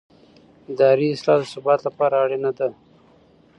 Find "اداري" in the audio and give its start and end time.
0.71-1.07